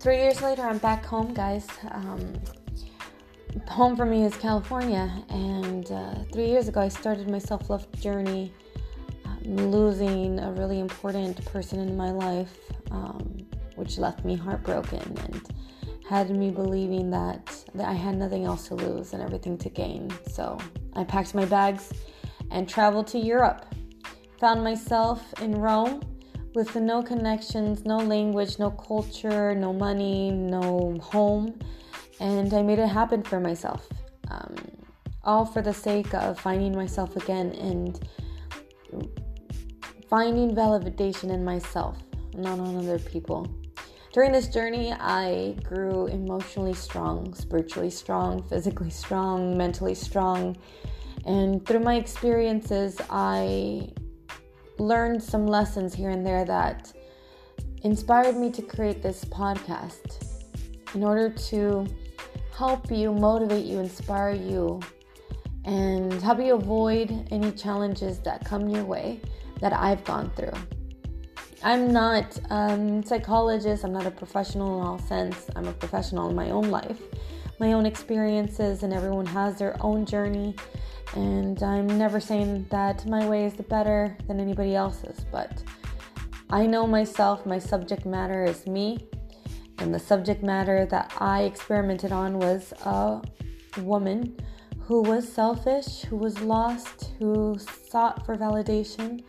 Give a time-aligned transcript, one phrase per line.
[0.00, 1.66] three years later, I'm back home, guys.
[1.90, 2.32] Um,
[3.68, 7.86] home for me is California, and uh, three years ago, I started my self love
[8.00, 8.52] journey,
[9.26, 12.56] um, losing a really important person in my life,
[12.90, 15.48] um, which left me heartbroken and
[16.08, 20.10] had me believing that, that I had nothing else to lose and everything to gain.
[20.28, 20.58] So
[20.94, 21.92] I packed my bags
[22.50, 23.66] and traveled to Europe.
[24.38, 26.00] Found myself in Rome
[26.54, 31.58] with no connections, no language, no culture, no money, no home,
[32.18, 33.86] and I made it happen for myself.
[34.30, 34.54] Um,
[35.22, 38.00] all for the sake of finding myself again and
[40.08, 41.98] finding validation in myself,
[42.34, 43.46] not on other people.
[44.12, 50.56] During this journey, I grew emotionally strong, spiritually strong, physically strong, mentally strong.
[51.26, 53.92] And through my experiences, I
[54.80, 56.92] learned some lessons here and there that
[57.82, 60.26] inspired me to create this podcast
[60.94, 61.86] in order to
[62.56, 64.80] help you, motivate you, inspire you,
[65.64, 69.20] and help you avoid any challenges that come your way
[69.60, 70.52] that I've gone through.
[71.62, 75.46] I'm not a um, psychologist, I'm not a professional in all sense.
[75.54, 77.02] I'm a professional in my own life,
[77.58, 80.56] my own experiences, and everyone has their own journey.
[81.14, 85.62] And I'm never saying that my way is better than anybody else's, but
[86.50, 89.08] I know myself, my subject matter is me.
[89.78, 93.22] And the subject matter that I experimented on was a
[93.78, 94.36] woman
[94.78, 97.56] who was selfish, who was lost, who
[97.88, 99.22] sought for validation,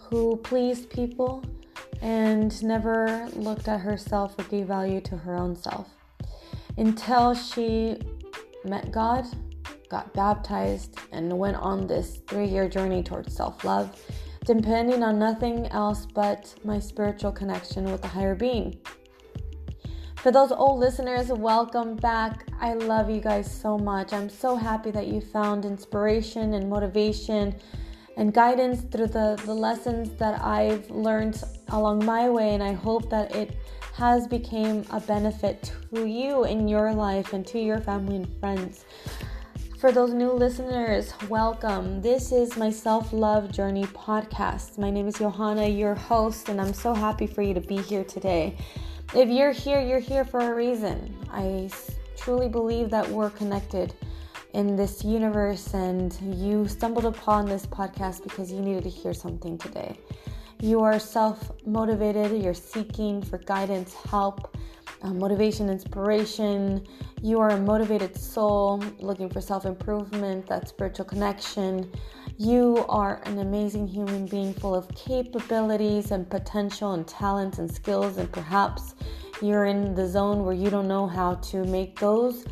[0.00, 1.44] who pleased people,
[2.02, 5.88] and never looked at herself or gave value to her own self
[6.76, 7.96] until she
[8.64, 9.24] met God
[9.94, 13.86] got baptized, and went on this three year journey towards self love,
[14.44, 18.76] depending on nothing else but my spiritual connection with the higher being.
[20.16, 22.44] For those old listeners, welcome back.
[22.60, 24.12] I love you guys so much.
[24.12, 27.54] I'm so happy that you found inspiration and motivation
[28.16, 33.10] and guidance through the, the lessons that I've learned along my way, and I hope
[33.10, 33.56] that it
[33.92, 38.84] has become a benefit to you in your life and to your family and friends.
[39.78, 42.00] For those new listeners, welcome.
[42.00, 44.78] This is my self love journey podcast.
[44.78, 48.04] My name is Johanna, your host, and I'm so happy for you to be here
[48.04, 48.56] today.
[49.14, 51.14] If you're here, you're here for a reason.
[51.30, 51.70] I
[52.16, 53.92] truly believe that we're connected
[54.52, 59.58] in this universe, and you stumbled upon this podcast because you needed to hear something
[59.58, 59.98] today.
[60.60, 64.56] You are self motivated, you're seeking for guidance, help,
[65.04, 66.84] uh, motivation, inspiration
[67.24, 71.90] you are a motivated soul looking for self improvement, that spiritual connection.
[72.36, 78.18] You are an amazing human being full of capabilities and potential and talents and skills,
[78.18, 78.94] and perhaps
[79.40, 82.44] you're in the zone where you don't know how to make those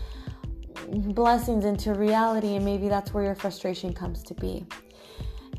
[0.89, 4.65] blessings into reality, and maybe that's where your frustration comes to be.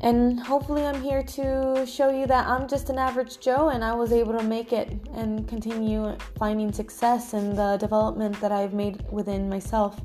[0.04, 3.94] And hopefully, I'm here to show you that I'm just an average Joe and I
[3.94, 9.02] was able to make it and continue finding success in the development that I've made
[9.10, 9.98] within myself.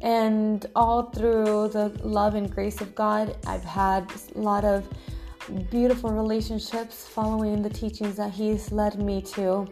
[0.00, 4.88] And all through the love and grace of God, I've had a lot of
[5.70, 9.68] beautiful relationships following the teachings that He's led me to,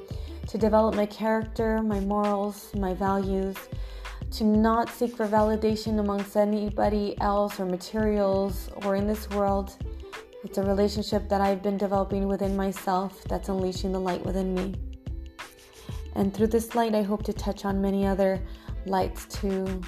[0.47, 3.57] to develop my character, my morals, my values
[4.33, 9.77] to not seek for validation amongst anybody else or materials or in this world.
[10.45, 14.75] It's a relationship that I've been developing within myself that's unleashing the light within me.
[16.15, 18.41] And through this light, I hope to touch on many other
[18.87, 19.81] lights to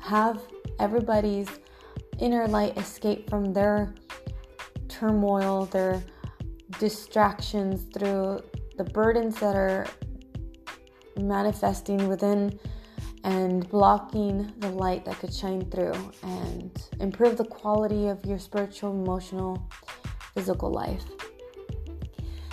[0.00, 0.42] have
[0.78, 1.48] everybody's
[2.18, 3.94] inner light escape from their
[4.88, 6.02] turmoil, their
[6.78, 8.42] distractions through
[8.76, 9.86] the burdens that are
[11.16, 12.58] manifesting within
[13.24, 18.92] and blocking the light that could shine through and improve the quality of your spiritual,
[18.92, 19.68] emotional,
[20.34, 21.04] physical life.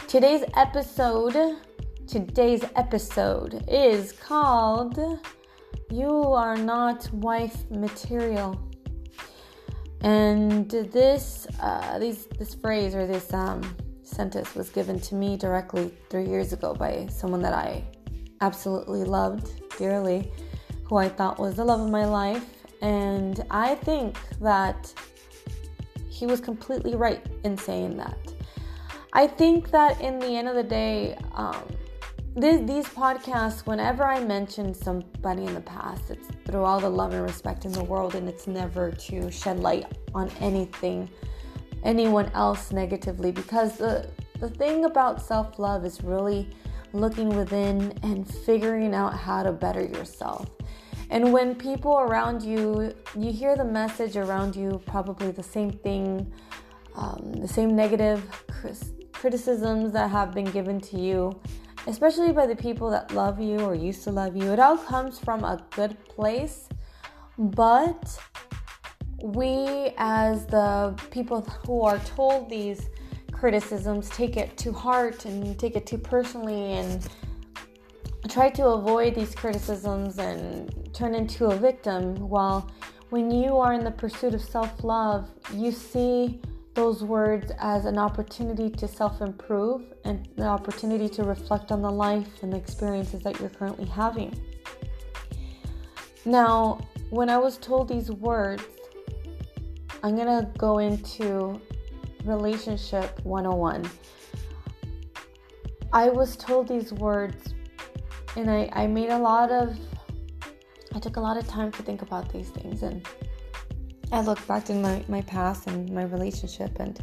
[0.08, 1.58] Today's episode,
[2.08, 5.00] today's episode is called
[5.90, 8.60] You Are Not Wife Material.
[10.02, 15.92] And this uh, these, this phrase or this um, sentence was given to me directly
[16.10, 17.84] three years ago by someone that I
[18.42, 20.31] absolutely loved dearly
[20.88, 22.45] who I thought was the love of my life.
[22.81, 24.94] And I think that
[26.10, 28.18] he was completely right in saying that.
[29.13, 31.63] I think that in the end of the day, um,
[32.36, 37.13] this, these podcasts, whenever I mention somebody in the past, it's through all the love
[37.13, 41.10] and respect in the world, and it's never to shed light on anything,
[41.84, 43.31] anyone else negatively.
[43.31, 44.07] Because the
[44.39, 46.48] the thing about self love is really
[46.94, 50.50] looking within and figuring out how to better yourself.
[51.10, 56.31] And when people around you, you hear the message around you, probably the same thing,
[56.95, 58.22] um, the same negative
[59.13, 61.39] criticisms that have been given to you,
[61.88, 64.51] especially by the people that love you or used to love you.
[64.51, 66.68] It all comes from a good place,
[67.38, 68.19] but
[69.24, 72.89] we, as the people who are told these
[73.39, 77.07] criticisms, take it to heart and take it too personally and
[78.28, 82.16] try to avoid these criticisms and turn into a victim.
[82.16, 82.69] While
[83.10, 86.42] when you are in the pursuit of self love, you see
[86.74, 91.92] those words as an opportunity to self improve and the opportunity to reflect on the
[91.92, 94.34] life and the experiences that you're currently having.
[96.25, 96.80] Now,
[97.10, 98.63] when I was told these words,
[100.04, 101.62] I'm gonna go into
[102.27, 103.89] relationship 101.
[105.94, 107.53] I was told these words
[108.35, 109.77] and I, I made a lot of
[110.94, 113.06] I took a lot of time to think about these things and
[114.12, 117.00] I looked back in my, my past and my relationship and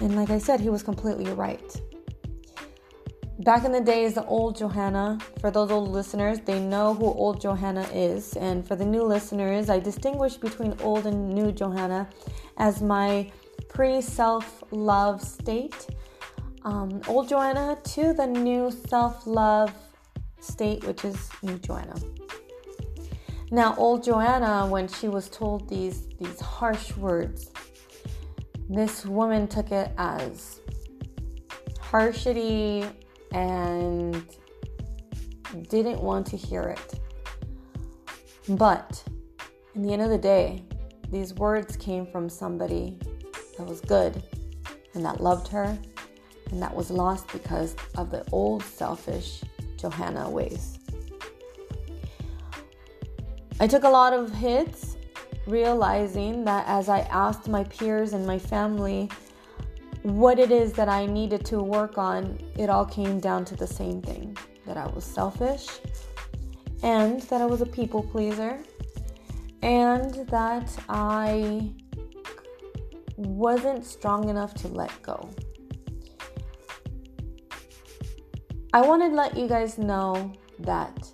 [0.00, 1.80] and like I said, he was completely right.
[3.40, 7.40] Back in the days, the old Johanna, for those old listeners, they know who old
[7.40, 8.34] Johanna is.
[8.36, 12.08] And for the new listeners, I distinguish between old and new Johanna
[12.58, 13.30] as my
[13.72, 15.86] pre self love state.
[16.62, 19.72] Um, old Johanna to the new self love
[20.40, 21.94] state, which is New Johanna.
[23.50, 27.50] Now, old Johanna, when she was told these these harsh words,
[28.68, 30.60] this woman took it as
[31.80, 32.84] harshity
[33.32, 34.24] and
[35.68, 37.00] didn't want to hear it.
[38.48, 39.02] But
[39.74, 40.64] in the end of the day,
[41.10, 42.98] these words came from somebody
[43.60, 44.22] that was good
[44.94, 45.78] and that loved her
[46.50, 49.42] and that was lost because of the old selfish
[49.76, 50.78] Johanna ways.
[53.60, 54.96] I took a lot of hits,
[55.46, 59.10] realizing that as I asked my peers and my family
[60.02, 63.66] what it is that I needed to work on, it all came down to the
[63.66, 64.36] same thing
[64.66, 65.68] that I was selfish
[66.82, 68.58] and that I was a people pleaser
[69.60, 71.74] and that I
[73.26, 75.28] wasn't strong enough to let go.
[78.72, 81.10] I want to let you guys know that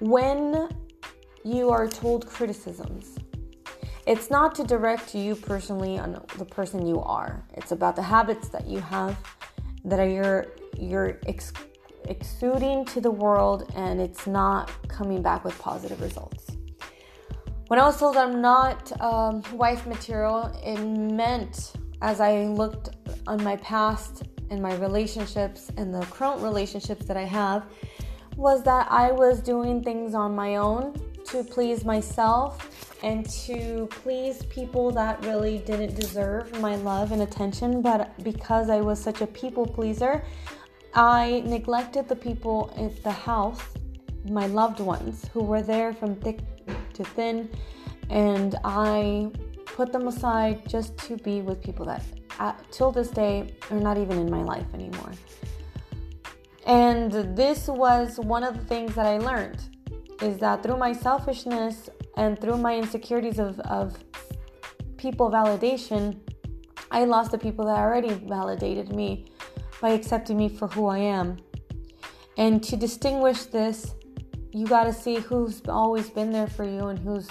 [0.00, 0.68] when
[1.44, 3.18] you are told criticisms,
[4.06, 7.46] it's not to direct you personally on the person you are.
[7.54, 9.16] It's about the habits that you have
[9.84, 10.46] that are your
[10.78, 11.52] you're ex-
[12.08, 16.53] exuding to the world and it's not coming back with positive results.
[17.68, 21.72] When I was told I'm not um, wife material, it meant
[22.02, 22.90] as I looked
[23.26, 27.64] on my past and my relationships and the current relationships that I have
[28.36, 30.92] was that I was doing things on my own
[31.28, 37.80] to please myself and to please people that really didn't deserve my love and attention.
[37.80, 40.22] But because I was such a people pleaser,
[40.92, 43.62] I neglected the people in the house,
[44.28, 46.40] my loved ones, who were there from thick
[46.94, 47.48] to thin,
[48.10, 49.30] and I
[49.66, 52.02] put them aside just to be with people that
[52.38, 55.12] at, till this day are not even in my life anymore.
[56.66, 59.60] And this was one of the things that I learned
[60.22, 63.98] is that through my selfishness and through my insecurities of, of
[64.96, 66.18] people validation,
[66.90, 69.26] I lost the people that already validated me
[69.80, 71.36] by accepting me for who I am.
[72.38, 73.94] And to distinguish this,
[74.54, 77.28] you got to see who's always been there for you and who's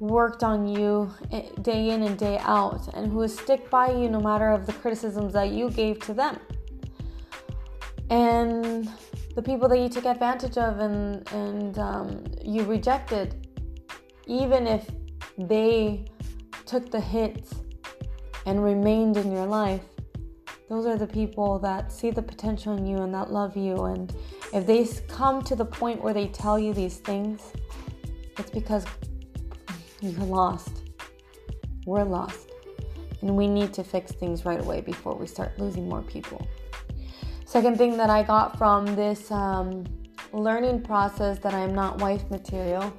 [0.00, 4.08] worked on you eh, day in and day out and who has stick by you
[4.08, 6.38] no matter of the criticisms that you gave to them.
[8.10, 8.88] And
[9.34, 13.48] the people that you took advantage of and and um, you rejected
[14.26, 14.86] even if
[15.38, 16.04] they
[16.66, 17.54] took the hits
[18.44, 19.84] and remained in your life
[20.68, 24.14] those are the people that see the potential in you and that love you and
[24.52, 27.52] if they come to the point where they tell you these things
[28.38, 28.84] it's because
[30.00, 30.82] you're lost.
[31.84, 32.50] We're lost.
[33.20, 36.46] And we need to fix things right away before we start losing more people.
[37.44, 39.84] Second thing that I got from this um,
[40.32, 42.92] learning process that I'm not wife material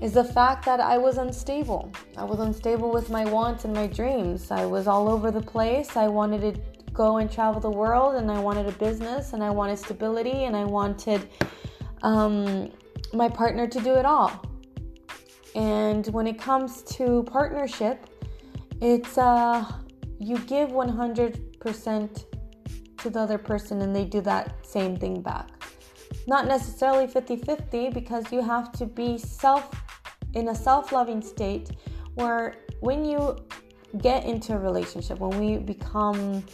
[0.00, 1.92] is the fact that I was unstable.
[2.16, 4.50] I was unstable with my wants and my dreams.
[4.50, 5.96] I was all over the place.
[5.96, 9.50] I wanted to go and travel the world, and I wanted a business, and I
[9.50, 11.28] wanted stability, and I wanted
[12.02, 12.70] um,
[13.14, 14.30] my partner to do it all.
[15.54, 17.96] And when it comes to partnership,
[18.80, 19.64] it's uh,
[20.18, 22.24] you give 100%
[22.98, 25.48] to the other person and they do that same thing back.
[26.26, 29.70] Not necessarily 50 50 because you have to be self
[30.34, 31.70] in a self loving state
[32.14, 33.36] where when you
[33.98, 36.44] get into a relationship, when we become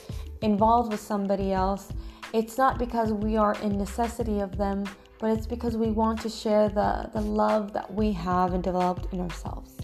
[0.44, 1.88] involved with somebody else,
[2.32, 4.84] it's not because we are in necessity of them,
[5.18, 9.12] but it's because we want to share the, the love that we have and developed
[9.12, 9.74] in ourselves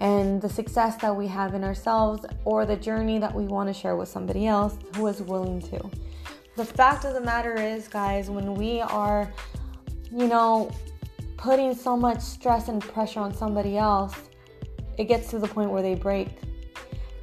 [0.00, 3.74] and the success that we have in ourselves or the journey that we want to
[3.74, 5.90] share with somebody else who is willing to.
[6.56, 9.30] The fact of the matter is, guys, when we are,
[10.10, 10.70] you know,
[11.36, 14.14] putting so much stress and pressure on somebody else,
[14.98, 16.28] it gets to the point where they break.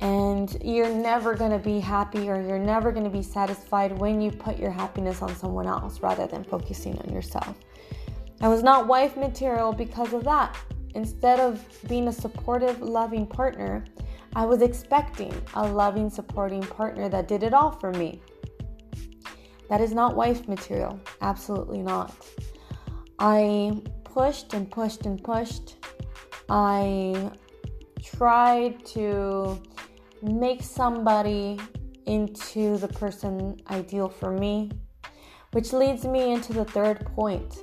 [0.02, 4.22] And you're never going to be happy or you're never going to be satisfied when
[4.22, 7.58] you put your happiness on someone else rather than focusing on yourself.
[8.42, 10.56] I was not wife material because of that.
[10.94, 13.86] Instead of being a supportive, loving partner,
[14.36, 18.22] I was expecting a loving, supporting partner that did it all for me.
[19.70, 21.00] That is not wife material.
[21.22, 22.14] Absolutely not.
[23.20, 25.76] I pushed and pushed and pushed.
[26.50, 27.32] I
[28.04, 29.62] tried to
[30.22, 31.60] make somebody
[32.06, 34.72] into the person ideal for me,
[35.52, 37.58] which leads me into the third point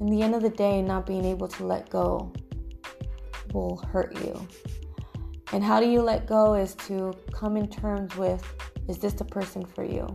[0.00, 2.32] in the end of the day, not being able to let go
[3.52, 4.48] will hurt you.
[5.52, 8.42] And how do you let go is to come in terms with
[8.88, 10.06] is this the person for you?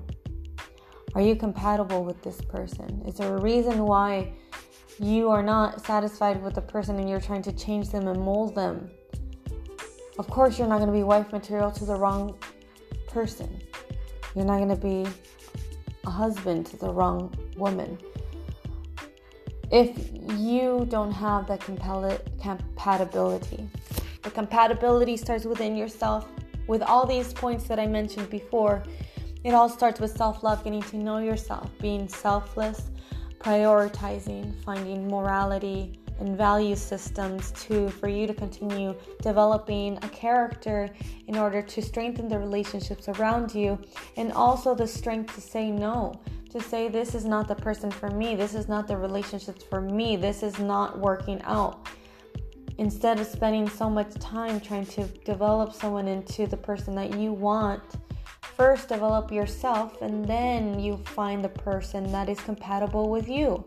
[1.14, 3.04] Are you compatible with this person?
[3.08, 4.34] Is there a reason why
[5.00, 8.56] you are not satisfied with the person and you're trying to change them and mold
[8.56, 8.90] them?
[10.18, 12.38] Of course, you're not going to be wife material to the wrong
[13.08, 13.62] person.
[14.34, 15.06] You're not going to be
[16.06, 17.98] a husband to the wrong woman
[19.72, 19.98] if
[20.38, 23.68] you don't have that compatibility.
[24.24, 26.28] The compatibility starts within yourself.
[26.68, 28.84] With all these points that I mentioned before,
[29.44, 32.90] it all starts with self love, getting to know yourself, being selfless,
[33.40, 40.90] prioritizing, finding morality and value systems to for you to continue developing a character
[41.28, 43.80] in order to strengthen the relationships around you
[44.18, 46.14] and also the strength to say no
[46.56, 49.82] to say, This is not the person for me, this is not the relationships for
[49.82, 51.88] me, this is not working out.
[52.78, 57.34] Instead of spending so much time trying to develop someone into the person that you
[57.34, 57.82] want,
[58.42, 63.64] first develop yourself and then you find the person that is compatible with you.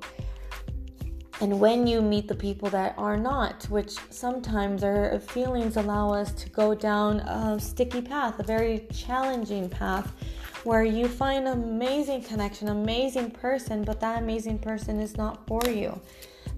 [1.41, 6.33] And when you meet the people that are not, which sometimes our feelings allow us
[6.33, 10.13] to go down a sticky path, a very challenging path,
[10.65, 15.61] where you find an amazing connection, amazing person, but that amazing person is not for
[15.69, 16.01] you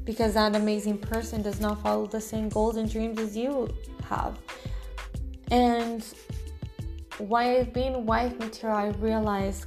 [0.07, 3.69] because that amazing person does not follow the same goals and dreams as you
[4.09, 4.39] have.
[5.51, 6.03] And
[7.19, 9.67] while being wife material, I realized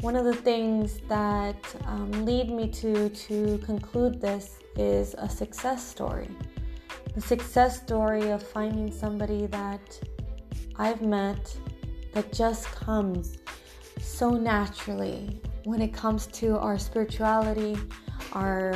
[0.00, 5.84] one of the things that um, lead me to to conclude this is a success
[5.84, 6.30] story.
[7.14, 10.00] The success story of finding somebody that
[10.76, 11.56] I've met
[12.12, 13.38] that just comes
[14.00, 17.76] so naturally when it comes to our spirituality,
[18.32, 18.74] our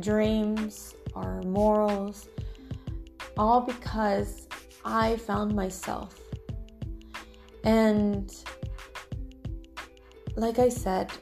[0.00, 2.28] dreams, our morals,
[3.36, 4.48] all because
[4.84, 6.18] I found myself.
[7.62, 8.34] And
[10.40, 11.12] like I said,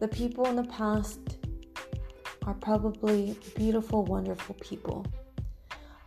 [0.00, 1.38] the people in the past
[2.46, 5.06] are probably beautiful, wonderful people.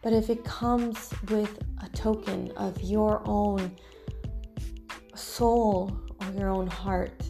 [0.04, 3.76] But if it comes with a token of your own
[5.16, 7.24] soul or your own heart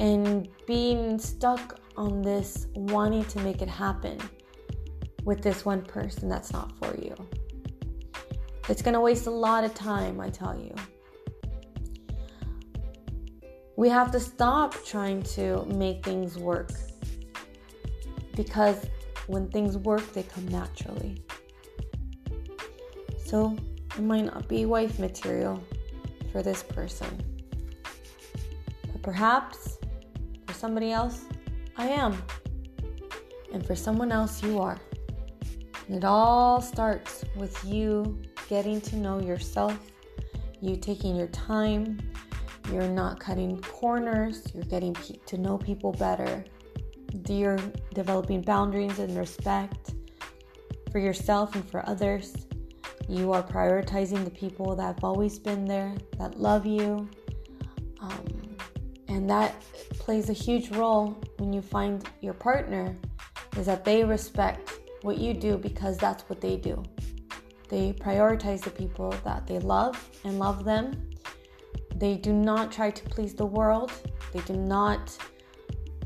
[0.00, 4.18] and being stuck on this wanting to make it happen
[5.24, 7.14] with this one person that's not for you.
[8.68, 10.74] It's to waste a lot of time, I tell you.
[13.78, 16.72] We have to stop trying to make things work
[18.34, 18.84] because
[19.28, 21.22] when things work, they come naturally.
[23.24, 23.56] So
[23.96, 25.62] it might not be wife material,
[26.32, 27.08] for this person.
[28.90, 29.78] But perhaps
[30.48, 31.26] for somebody else,
[31.76, 32.20] I am.
[33.52, 34.80] And for someone else, you are.
[35.86, 39.78] And it all starts with you getting to know yourself,
[40.60, 42.00] you taking your time,
[42.72, 44.94] you're not cutting corners, you're getting
[45.26, 46.44] to know people better,
[47.28, 47.58] you're
[47.94, 49.94] developing boundaries and respect
[50.90, 52.46] for yourself and for others.
[53.08, 57.08] You are prioritizing the people that have always been there, that love you.
[58.00, 58.56] Um,
[59.08, 59.60] and that
[59.92, 62.94] plays a huge role when you find your partner,
[63.56, 66.82] is that they respect what you do because that's what they do.
[67.68, 71.07] They prioritize the people that they love and love them.
[71.98, 73.92] They do not try to please the world.
[74.32, 75.16] They do not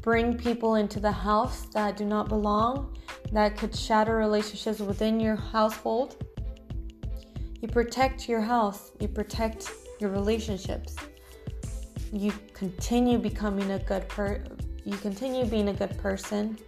[0.02, 2.96] bring people into the house that do not belong,
[3.32, 6.24] that could shatter relationships within your household.
[7.60, 9.70] You protect your house, you protect
[10.00, 10.96] your relationships.
[12.12, 14.42] You continue becoming a good per
[14.84, 16.58] you continue being a good person.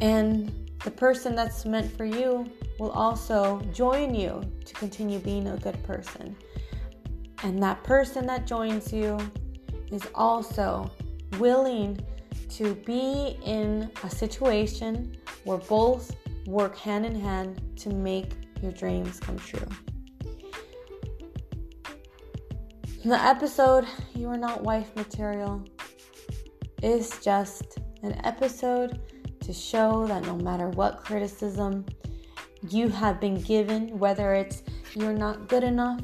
[0.00, 5.56] And the person that's meant for you will also join you to continue being a
[5.56, 6.36] good person.
[7.42, 9.18] And that person that joins you
[9.90, 10.90] is also
[11.38, 11.98] willing
[12.50, 16.14] to be in a situation where both
[16.46, 19.66] work hand in hand to make your dreams come true.
[23.04, 25.64] The episode, You Are Not Wife Material,
[26.82, 29.00] is just an episode
[29.40, 31.86] to show that no matter what criticism
[32.68, 34.62] you have been given, whether it's
[34.94, 36.00] you're not good enough,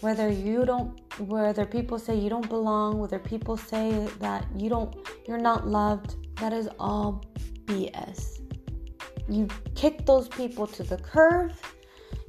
[0.00, 4.94] whether you don't whether people say you don't belong whether people say that you don't
[5.26, 7.24] you're not loved that is all
[7.64, 8.40] bs
[9.28, 11.52] you kick those people to the curb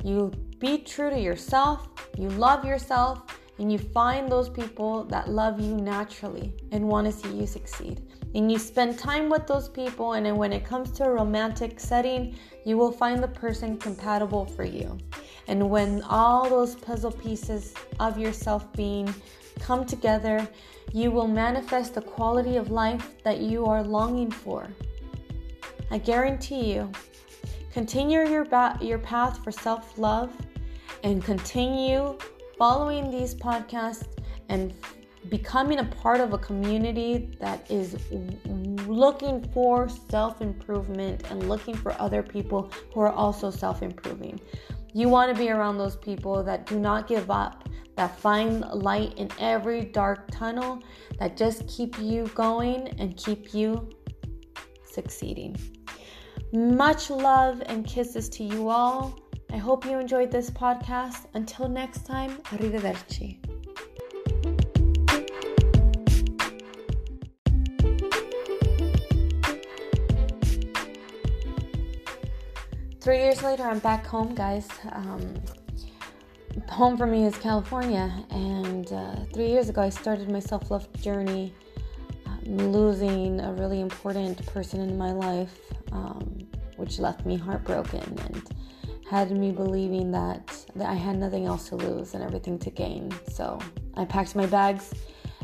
[0.03, 3.23] you be true to yourself you love yourself
[3.59, 8.01] and you find those people that love you naturally and want to see you succeed.
[8.35, 12.35] And you spend time with those people and when it comes to a romantic setting
[12.65, 14.97] you will find the person compatible for you
[15.47, 19.13] and when all those puzzle pieces of yourself being
[19.59, 20.47] come together,
[20.93, 24.67] you will manifest the quality of life that you are longing for.
[25.89, 26.91] I guarantee you,
[27.71, 30.31] continue your, ba- your path for self love
[31.03, 32.17] and continue
[32.57, 34.07] following these podcasts
[34.49, 34.73] and
[35.29, 37.97] becoming a part of a community that is
[38.87, 44.39] looking for self improvement and looking for other people who are also self improving.
[44.97, 49.13] You want to be around those people that do not give up, that find light
[49.19, 50.81] in every dark tunnel,
[51.19, 53.91] that just keep you going and keep you
[54.83, 55.55] succeeding.
[56.51, 59.19] Much love and kisses to you all.
[59.53, 61.27] I hope you enjoyed this podcast.
[61.35, 63.56] Until next time, arrivederci.
[72.99, 74.67] Three years later, I'm back home, guys.
[74.91, 75.35] Um,
[76.69, 80.91] home for me is California, and uh, three years ago, I started my self love
[81.01, 81.53] journey,
[82.25, 85.59] um, losing a really important person in my life,
[85.91, 88.49] um, which left me heartbroken and
[89.09, 93.11] had me believing that, that I had nothing else to lose and everything to gain.
[93.31, 93.59] So
[93.95, 94.93] I packed my bags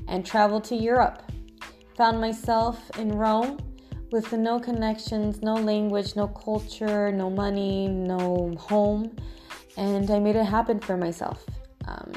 [0.08, 1.24] and traveled to Europe.
[1.96, 3.58] Found myself in Rome
[4.13, 9.15] with no connections, no language, no culture, no money, no home.
[9.76, 11.43] And I made it happen for myself.
[11.88, 12.13] Um,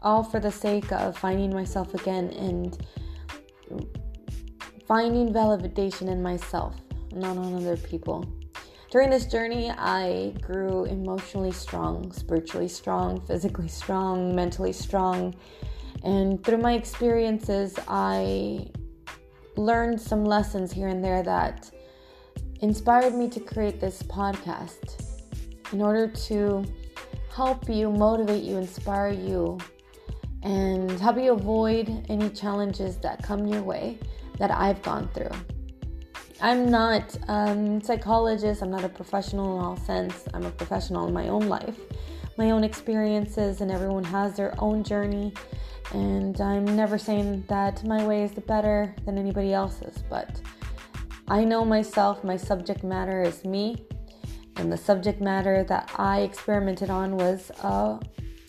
[0.00, 2.86] all for the sake of finding myself again and
[4.86, 6.76] finding validation in myself,
[7.12, 8.24] not on other people.
[8.92, 15.34] During this journey, I grew emotionally strong, spiritually strong, physically strong, mentally strong.
[16.04, 18.68] And through my experiences, I
[19.56, 21.70] learned some lessons here and there that
[22.60, 25.02] inspired me to create this podcast
[25.72, 26.64] in order to
[27.34, 29.58] help you, motivate you, inspire you,
[30.42, 33.98] and help you avoid any challenges that come your way
[34.38, 35.30] that I've gone through.
[36.40, 40.24] I'm not a um, psychologist, I'm not a professional in all sense.
[40.34, 41.78] I'm a professional in my own life,
[42.36, 45.32] my own experiences, and everyone has their own journey
[45.92, 50.40] and I'm never saying that my way is the better than anybody else's, but
[51.28, 53.84] I know myself, my subject matter is me,
[54.56, 58.00] and the subject matter that I experimented on was a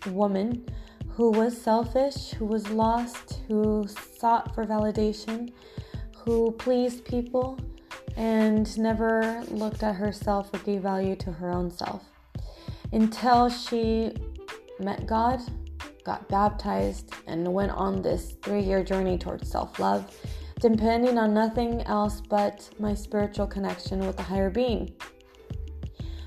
[0.09, 0.65] woman
[1.09, 5.51] who was selfish, who was lost, who sought for validation,
[6.17, 7.57] who pleased people,
[8.17, 12.03] and never looked at herself or gave value to her own self.
[12.91, 14.13] Until she
[14.79, 15.41] met God
[16.03, 20.15] got baptized, and went on this three year journey towards self love,
[20.59, 24.93] depending on nothing else but my spiritual connection with the higher being.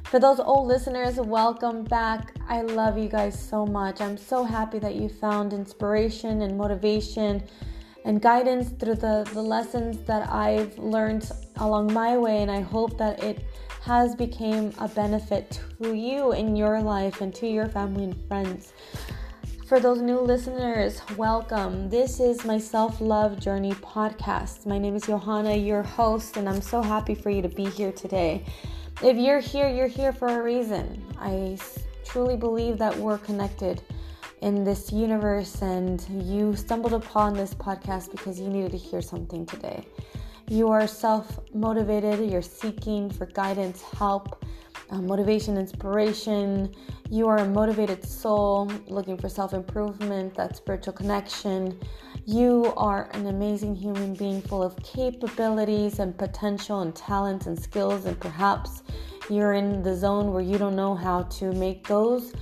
[0.05, 2.35] For those old listeners, welcome back.
[2.49, 4.01] I love you guys so much.
[4.01, 7.43] I'm so happy that you found inspiration and motivation
[8.07, 12.97] and guidance through the, the lessons that I've learned along my way, and I hope
[12.97, 13.45] that it
[13.83, 18.73] has become a benefit to you in your life and to your family and friends.
[19.69, 21.91] For those new listeners, welcome.
[21.91, 24.65] This is my self love journey podcast.
[24.65, 27.93] My name is Johanna, your host, and I'm so happy for you to be here
[27.93, 28.47] today.
[29.03, 31.05] If you're here, you're here for a reason.
[31.19, 31.59] I
[32.03, 33.83] truly believe that we're connected
[34.41, 39.45] in this universe and you stumbled upon this podcast because you needed to hear something
[39.45, 39.87] today.
[40.49, 44.43] You are self motivated, you're seeking for guidance, help,
[44.91, 46.75] uh, motivation, inspiration.
[47.11, 51.79] You are a motivated soul looking for self improvement, that spiritual connection.
[52.25, 58.05] You are an amazing human being full of capabilities and potential and talents and skills,
[58.05, 58.83] and perhaps
[59.31, 62.33] you're in the zone where you don't know how to make those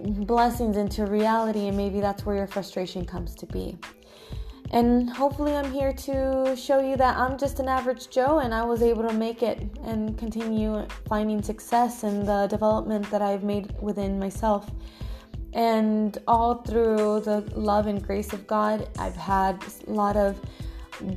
[0.00, 3.76] blessings into reality, and maybe that's where your frustration comes to be.
[4.72, 8.62] And hopefully, I'm here to show you that I'm just an average Joe and I
[8.64, 13.74] was able to make it and continue finding success in the development that I've made
[13.80, 14.70] within myself.
[15.54, 20.40] And all through the love and grace of God, I've had a lot of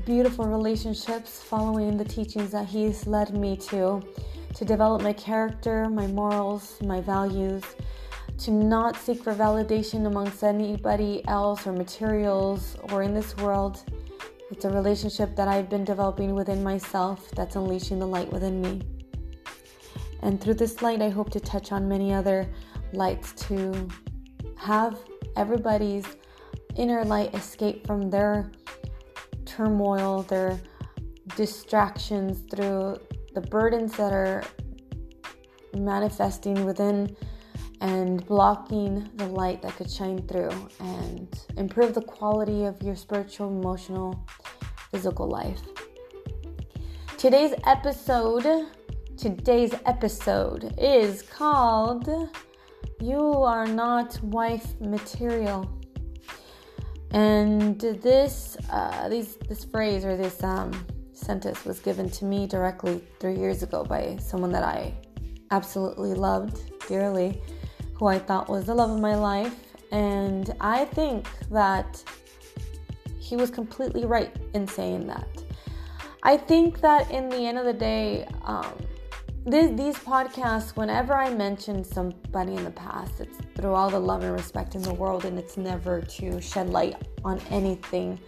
[0.03, 4.01] beautiful relationships following the teachings that He's led me to,
[4.55, 7.63] to develop my character, my morals, my values
[8.39, 13.83] to not seek for validation amongst anybody else or materials or in this world.
[14.51, 18.81] It's a relationship that I've been developing within myself that's unleashing the light within me.
[20.21, 22.47] And through this light, I hope to touch on many other
[22.93, 23.87] lights to
[24.57, 24.99] have
[25.35, 26.05] everybody's
[26.75, 28.51] inner light escape from their
[29.45, 30.59] turmoil, their
[31.35, 32.97] distractions through
[33.33, 34.43] the burdens that are
[35.75, 37.15] manifesting within
[37.83, 43.49] and blocking the light that could shine through and improve the quality of your spiritual,
[43.49, 44.25] emotional,
[44.89, 45.59] physical life.
[47.17, 48.67] Today's episode,
[49.17, 52.07] today's episode is called
[53.01, 55.69] You Are Not Wife Material.
[57.11, 60.71] And this uh, these, this phrase or this um,
[61.11, 64.93] sentence was given to me directly three years ago by someone that I
[65.51, 67.41] absolutely loved dearly
[67.93, 69.55] who I thought was the love of my life.
[69.91, 72.03] And I think that
[73.19, 75.27] he was completely right in saying that.
[76.23, 78.73] I think that in the end of the day, um,
[79.45, 84.23] this, these podcasts, whenever I mention somebody in the past, it's through all the love
[84.23, 88.19] and respect in the world, and it's never to shed light on anything,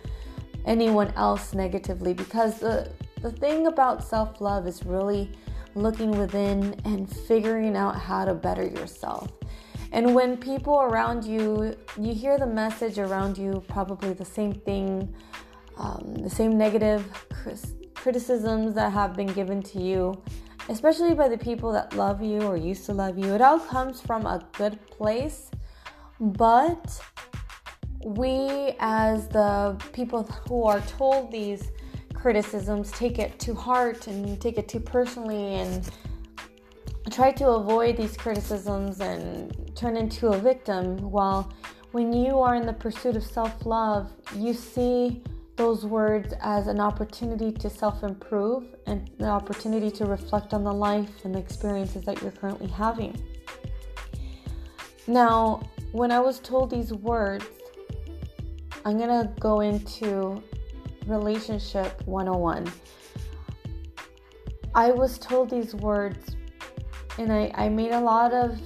[0.66, 5.32] anyone else negatively, because the the thing about self love is really
[5.74, 9.32] looking within and figuring out how to better yourself.
[9.92, 15.14] And when people around you, you hear the message around you, probably the same thing,
[15.78, 17.06] um, the same negative
[17.94, 20.22] criticisms that have been given to you,
[20.70, 23.34] especially by the people that love you or used to love you.
[23.34, 25.50] It all comes from a good place,
[26.20, 27.02] but
[28.06, 31.72] we, as the people who are told these
[32.14, 35.90] criticisms, take it to heart and take it too personally and
[37.12, 40.98] try to avoid these criticisms and turn into a victim.
[41.12, 41.54] While
[41.92, 45.24] when you are in the pursuit of self love, you see
[45.56, 50.74] those words as an opportunity to self improve and the opportunity to reflect on the
[50.74, 53.16] life and the experiences that you're currently having.
[55.08, 57.46] Now, when I was told these words,
[58.84, 60.44] I'm gonna go into
[61.08, 62.72] relationship 101.
[64.74, 66.35] I was told these words
[67.18, 68.60] and I, I made a lot of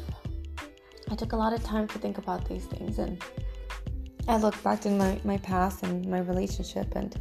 [1.12, 3.24] I took a lot of time to think about these things and
[4.28, 7.20] I looked back in my, my past and my relationship and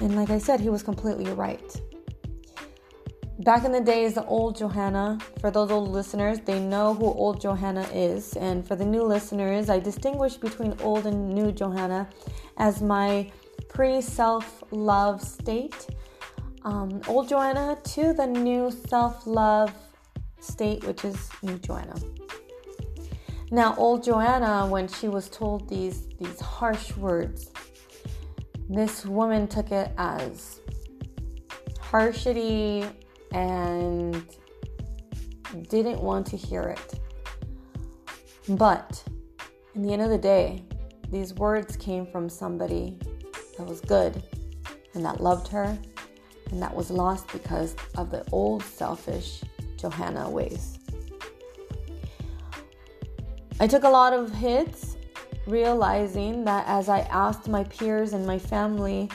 [0.00, 1.80] and like I said, he was completely right.
[3.40, 7.40] Back in the days, the old Johanna, for those old listeners, they know who old
[7.40, 8.34] Johanna is.
[8.36, 12.08] And for the new listeners, I distinguish between old and new Johanna
[12.56, 13.30] as my
[13.68, 15.86] pre self love state.
[16.64, 19.72] Um, old Johanna to the new self love
[20.46, 21.94] state, which is new Johanna.
[23.50, 27.50] Now, old Johanna, when she was told these, these harsh words,
[28.68, 30.60] this woman took it as
[31.80, 32.84] harshity
[33.32, 34.24] and
[35.68, 37.00] didn't want to hear it.
[38.48, 39.02] But
[39.74, 40.64] in the end of the day,
[41.10, 42.98] these words came from somebody
[43.56, 44.22] that was good
[44.94, 45.78] and that loved her
[46.50, 49.42] and that was lost because of the old selfish
[49.76, 50.78] Johanna ways.
[53.58, 54.96] I took a lot of hits,
[55.46, 59.08] realizing that as I asked my peers and my family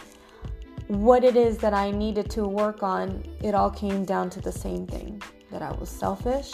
[0.88, 4.52] what it is that I needed to work on, it all came down to the
[4.52, 5.22] same thing
[5.52, 6.52] that I was selfish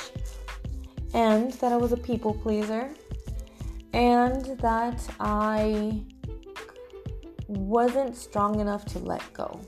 [1.13, 2.89] and that I was a people pleaser
[3.93, 6.03] and that I
[7.47, 9.61] wasn't strong enough to let go.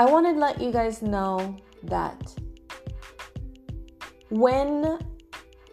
[0.00, 2.34] I wanted to let you guys know that
[4.30, 4.98] when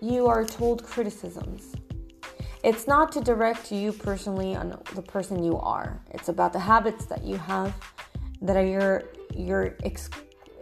[0.02, 1.74] you are told criticisms,
[2.62, 6.04] it's not to direct you personally on the person you are.
[6.12, 7.74] It's about the habits that you have
[8.42, 10.10] that are your you're ex-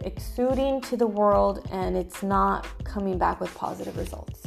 [0.02, 4.44] exuding to the world and it's not coming back with positive results.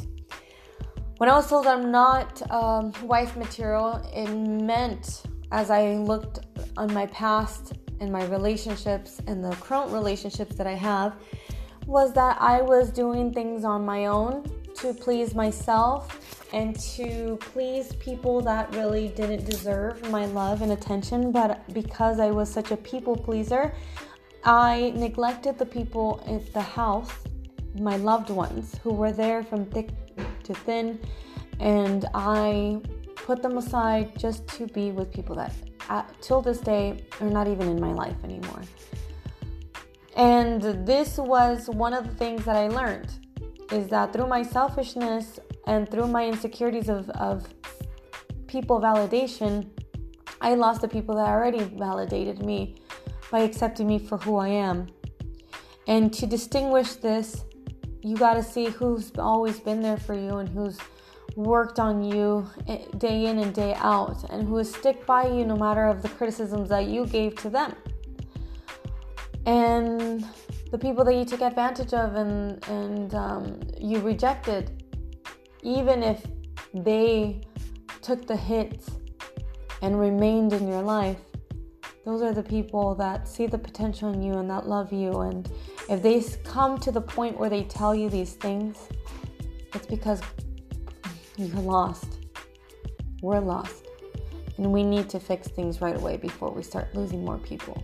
[1.18, 6.38] When I was told I'm not um, wife material, it meant as I looked
[6.78, 11.16] on my past and my relationships and the current relationships that I have,
[11.86, 17.94] was that I was doing things on my own to please myself and to please
[17.96, 21.32] people that really didn't deserve my love and attention.
[21.32, 23.74] But because I was such a people pleaser,
[24.44, 27.12] I neglected the people in the house,
[27.78, 29.90] my loved ones, who were there from thick
[30.44, 30.98] to thin,
[31.58, 32.80] and I
[33.14, 35.52] put them aside just to be with people that,
[36.20, 38.62] till this day, are not even in my life anymore.
[40.16, 43.10] And this was one of the things that I learned
[43.72, 47.46] is that through my selfishness and through my insecurities of, of
[48.46, 49.68] people validation,
[50.40, 52.76] I lost the people that already validated me
[53.30, 54.88] by accepting me for who I am.
[55.86, 57.44] And to distinguish this,
[58.02, 60.78] you got to see who's always been there for you and who's
[61.36, 65.56] worked on you eh, day in and day out and who stick by you no
[65.56, 67.74] matter of the criticisms that you gave to them.
[69.46, 70.24] And
[70.70, 74.84] the people that you took advantage of and and um, you rejected,
[75.62, 76.24] even if
[76.74, 77.40] they
[78.02, 78.90] took the hits
[79.82, 81.18] and remained in your life,
[82.04, 85.20] those are the people that see the potential in you and that love you.
[85.20, 85.50] And
[85.88, 88.88] if they come to the point where they tell you these things,
[89.74, 90.20] it's because
[91.36, 92.18] you're lost.
[93.22, 93.86] We're lost.
[94.58, 97.82] And we need to fix things right away before we start losing more people.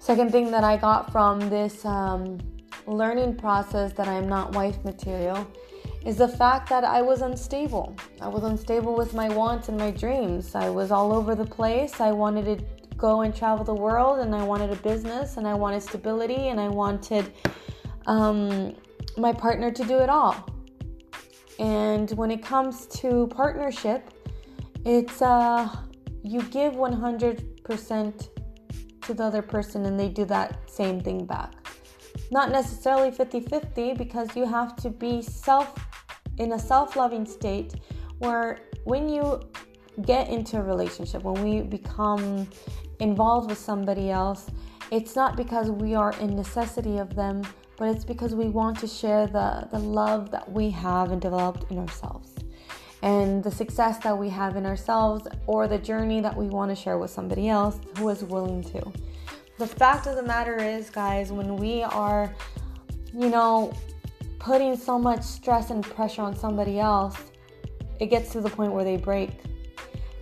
[0.00, 2.38] Second thing that I got from this um,
[2.86, 5.46] learning process that I'm not wife material
[6.04, 7.94] is the fact that I was unstable.
[8.20, 10.54] I was unstable with my wants and my dreams.
[10.54, 12.00] I was all over the place.
[12.00, 12.64] I wanted to
[12.96, 16.58] go and travel the world, and I wanted a business, and I wanted stability, and
[16.58, 17.32] I wanted
[18.06, 18.74] um,
[19.16, 20.34] my partner to do it all.
[21.58, 24.10] And when it comes to partnership,
[24.84, 25.68] it's uh,
[26.22, 28.28] you give 100%
[29.02, 31.52] to the other person and they do that same thing back.
[32.30, 35.74] Not necessarily 50 50 because you have to be self
[36.38, 37.74] in a self loving state
[38.18, 39.40] where when you
[40.02, 42.48] get into a relationship, when we become
[43.00, 44.50] involved with somebody else,
[44.90, 47.42] it's not because we are in necessity of them,
[47.78, 51.70] but it's because we want to share the, the love that we have and developed
[51.70, 52.34] in ourselves
[53.02, 56.74] and the success that we have in ourselves or the journey that we want to
[56.74, 58.92] share with somebody else who is willing to.
[59.58, 62.34] The fact of the matter is, guys, when we are,
[63.12, 63.72] you know,
[64.38, 67.16] putting so much stress and pressure on somebody else,
[68.00, 69.30] it gets to the point where they break.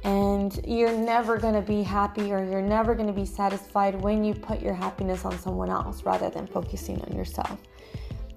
[0.06, 4.22] And you're never going to be happy or you're never going to be satisfied when
[4.22, 7.60] you put your happiness on someone else rather than focusing on yourself.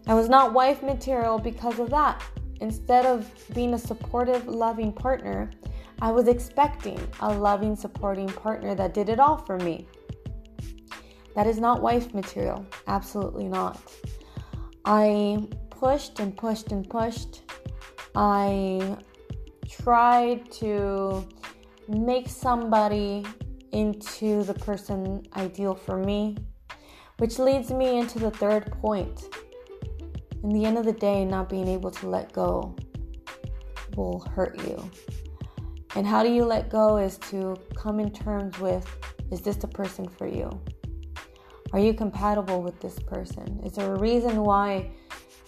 [0.08, 2.24] I was not wife material because of that.
[2.60, 5.52] Instead of being a supportive, loving partner,
[6.02, 9.86] I was expecting a loving, supporting partner that did it all for me.
[11.36, 12.66] That is not wife material.
[12.88, 13.80] Absolutely not.
[14.86, 17.44] I pushed and pushed and pushed.
[18.16, 18.98] I
[19.70, 21.28] tried to
[21.90, 23.26] make somebody
[23.72, 26.38] into the person ideal for me,
[27.18, 29.24] which leads me into the third point
[30.44, 32.76] in the end of the day, not being able to let go
[33.96, 34.90] will hurt you.
[35.96, 38.88] And how do you let go is to come in terms with
[39.32, 40.50] is this the person for you?
[41.74, 43.62] Are you compatible with this person?
[43.64, 44.92] Is there a reason why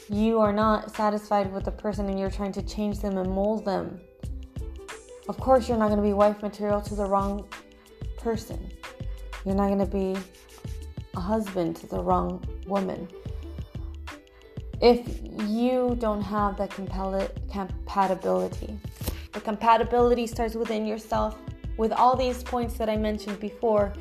[0.09, 3.65] you are not satisfied with the person and you're trying to change them and mold
[3.65, 3.99] them?
[5.31, 7.47] Of course, you're not going to be wife material to the wrong
[8.17, 8.69] person.
[9.45, 10.17] You're not going to be
[11.15, 13.07] a husband to the wrong woman
[14.81, 15.07] if
[15.47, 18.77] you don't have that compatibility.
[19.31, 21.37] The compatibility starts within yourself.
[21.77, 23.93] With all these points that I mentioned before,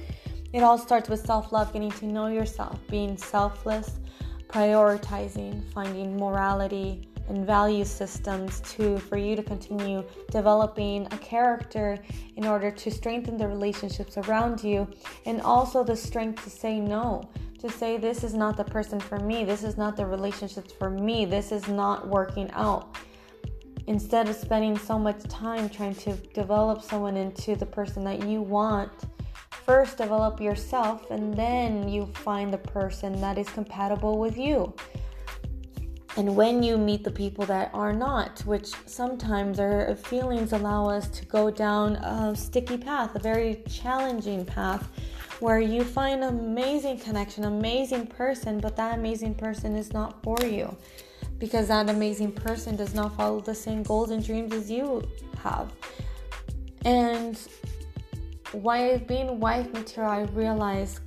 [0.53, 4.01] it all starts with self love, getting to know yourself, being selfless,
[4.49, 11.99] prioritizing, finding morality and value systems to for you to continue developing a character
[12.37, 14.87] in order to strengthen the relationships around you
[15.25, 17.23] and also the strength to say no
[17.61, 20.89] to say this is not the person for me, this is not the relationships for
[20.89, 22.97] me, this is not working out.
[23.87, 28.41] Instead of spending so much time trying to develop someone into the person that you
[28.41, 28.91] want,
[29.51, 34.73] first develop yourself and then you find the person that is compatible with you.
[36.17, 41.09] And when you meet the people that are not, which sometimes our feelings allow us
[41.09, 44.89] to go down a sticky path, a very challenging path,
[45.39, 50.37] where you find an amazing connection, amazing person, but that amazing person is not for
[50.43, 50.77] you
[51.39, 55.03] because that amazing person does not follow the same goals and dreams as you
[55.43, 55.73] have.
[56.85, 57.41] And
[58.53, 61.01] why being wife material, I realized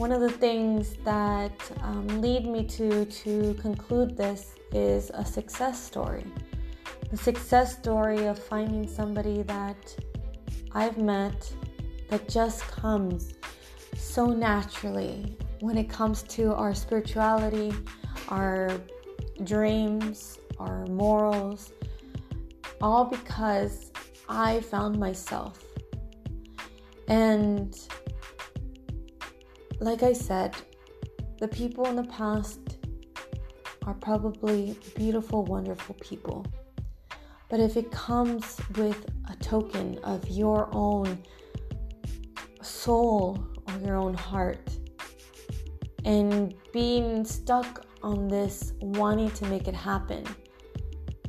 [0.00, 5.78] one of the things that um, lead me to to conclude this is a success
[5.78, 6.24] story.
[7.10, 9.82] The success story of finding somebody that
[10.72, 11.52] i've met
[12.08, 13.34] that just comes
[13.94, 17.70] so naturally when it comes to our spirituality
[18.28, 18.70] our
[19.44, 21.72] dreams our morals
[22.80, 23.92] all because
[24.30, 25.62] i found myself.
[27.08, 27.76] And
[29.80, 30.54] like I said,
[31.38, 32.60] the people in the past
[33.86, 36.44] are probably beautiful, wonderful people.
[37.48, 41.22] But if it comes with a token of your own
[42.60, 44.70] soul or your own heart,
[46.04, 50.24] and being stuck on this wanting to make it happen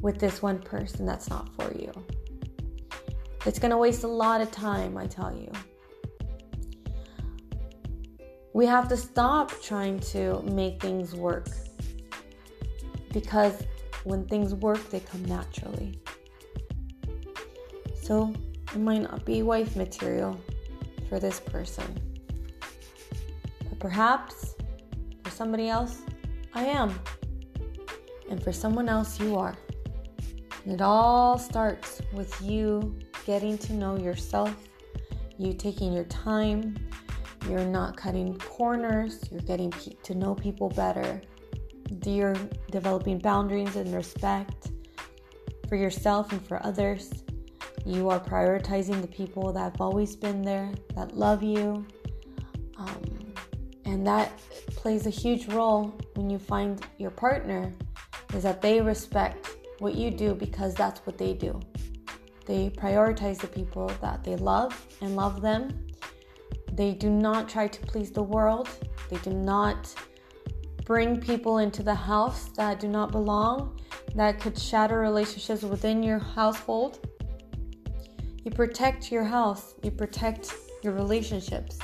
[0.01, 1.91] with this one person that's not for you,
[3.45, 5.51] it's gonna waste a lot of time, I tell you.
[8.53, 11.47] We have to stop trying to make things work
[13.13, 13.63] because
[14.03, 15.99] when things work, they come naturally.
[18.01, 18.33] So
[18.73, 20.39] it might not be wife material
[21.07, 21.85] for this person,
[23.69, 24.55] but perhaps
[25.23, 26.01] for somebody else,
[26.53, 26.93] I am.
[28.29, 29.57] And for someone else, you are.
[30.65, 34.55] And it all starts with you getting to know yourself,
[35.37, 36.75] you taking your time
[37.49, 39.71] you're not cutting corners, you're getting
[40.03, 41.21] to know people better,
[42.05, 42.35] you're
[42.69, 44.71] developing boundaries and respect
[45.67, 47.23] for yourself and for others.
[47.85, 51.85] You are prioritizing the people that have always been there, that love you.
[52.77, 53.33] Um,
[53.85, 54.37] and that
[54.75, 57.73] plays a huge role when you find your partner,
[58.33, 59.49] is that they respect
[59.79, 61.59] what you do because that's what they do.
[62.45, 65.87] They prioritize the people that they love and love them
[66.73, 68.69] they do not try to please the world.
[69.09, 69.93] They do not
[70.85, 73.79] bring people into the house that do not belong,
[74.15, 77.07] that could shatter relationships within your household.
[78.43, 80.53] You protect your house, you protect
[80.83, 81.77] your relationships.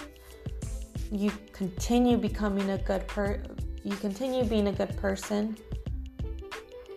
[1.12, 3.44] You continue becoming a good per
[3.84, 5.56] you continue being a good person.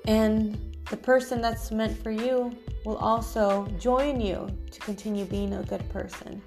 [0.07, 0.59] And
[0.91, 2.51] the person that's meant for you
[2.85, 6.43] will also join you to continue being a good person.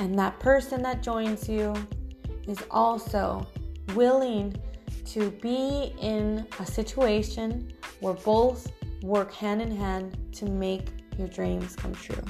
[0.00, 1.74] And that person that joins you
[2.48, 3.46] is also
[3.94, 4.56] willing
[5.04, 11.76] to be in a situation where both work hand in hand to make your dreams
[11.76, 12.24] come true.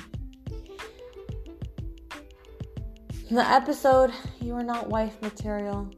[3.31, 5.89] The episode, You Are Not Wife Material,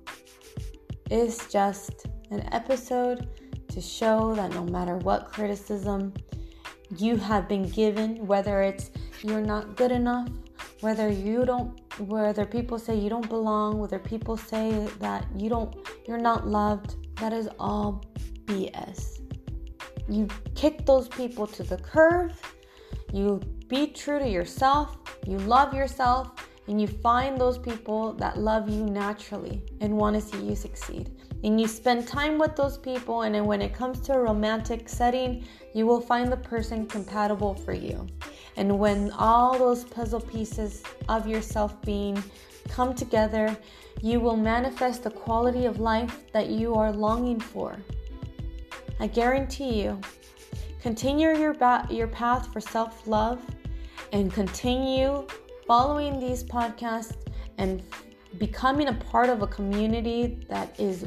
[1.11, 3.29] is just an episode
[3.69, 6.13] to show that no matter what criticism
[6.99, 8.91] you have been given, whether it's
[9.23, 10.29] you're not good enough,
[10.83, 15.75] whether you don't whether people say you don't belong whether people say that you don't
[16.07, 18.05] you're not loved that is all
[18.47, 19.21] bs
[20.09, 22.33] you kick those people to the curve
[23.13, 26.33] you be true to yourself you love yourself
[26.69, 31.11] and you find those people that love you naturally and want to see you succeed.
[31.45, 34.89] And you spend time with those people and then when it comes to a romantic
[34.89, 38.07] setting you will find the person compatible for you
[38.57, 42.23] and when all those puzzle pieces of yourself being
[42.69, 43.57] come together,
[44.01, 47.77] you will manifest the quality of life that you are longing for.
[49.01, 50.01] I guarantee you.
[50.81, 53.41] Continue your, ba- your path for self love
[54.13, 55.27] and continue
[55.67, 57.17] following these podcasts
[57.59, 57.83] and
[58.39, 61.07] becoming a part of a community that is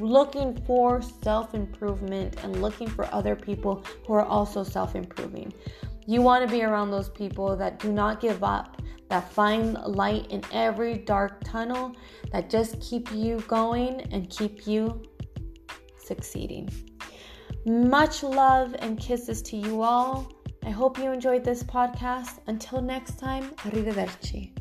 [0.00, 5.52] looking for self improvement and looking for other people who are also self improving.
[6.06, 10.30] You want to be around those people that do not give up, that find light
[10.30, 11.96] in every dark tunnel,
[12.32, 15.02] that just keep you going and keep you
[15.98, 16.68] succeeding.
[17.64, 20.32] Much love and kisses to you all.
[20.64, 22.38] I hope you enjoyed this podcast.
[22.46, 24.52] Until next time, arrivederci.